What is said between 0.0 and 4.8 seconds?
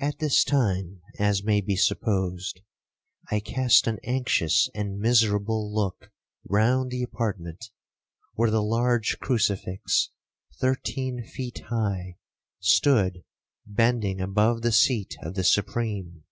'At this time, as may be supposed, I cast an anxious